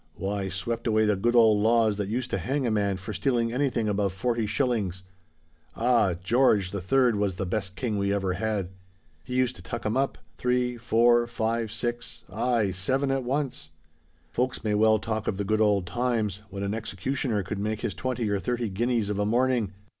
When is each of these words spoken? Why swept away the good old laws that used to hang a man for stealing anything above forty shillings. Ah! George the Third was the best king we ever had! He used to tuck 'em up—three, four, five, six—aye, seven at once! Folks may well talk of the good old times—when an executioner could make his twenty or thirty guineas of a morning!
Why 0.15 0.49
swept 0.49 0.87
away 0.87 1.05
the 1.05 1.15
good 1.15 1.35
old 1.35 1.61
laws 1.61 1.97
that 1.97 2.09
used 2.09 2.31
to 2.31 2.39
hang 2.39 2.65
a 2.65 2.71
man 2.71 2.97
for 2.97 3.13
stealing 3.13 3.53
anything 3.53 3.87
above 3.87 4.13
forty 4.13 4.47
shillings. 4.47 5.03
Ah! 5.75 6.15
George 6.23 6.71
the 6.71 6.81
Third 6.81 7.17
was 7.17 7.35
the 7.35 7.45
best 7.45 7.75
king 7.75 7.99
we 7.99 8.11
ever 8.11 8.33
had! 8.33 8.69
He 9.23 9.35
used 9.35 9.55
to 9.57 9.61
tuck 9.61 9.85
'em 9.85 9.95
up—three, 9.95 10.77
four, 10.77 11.27
five, 11.27 11.71
six—aye, 11.71 12.71
seven 12.71 13.11
at 13.11 13.23
once! 13.23 13.69
Folks 14.31 14.63
may 14.63 14.73
well 14.73 14.97
talk 14.97 15.27
of 15.27 15.37
the 15.37 15.45
good 15.45 15.61
old 15.61 15.85
times—when 15.85 16.63
an 16.63 16.73
executioner 16.73 17.43
could 17.43 17.59
make 17.59 17.81
his 17.81 17.93
twenty 17.93 18.27
or 18.27 18.39
thirty 18.39 18.69
guineas 18.69 19.11
of 19.11 19.19
a 19.19 19.25
morning! 19.27 19.71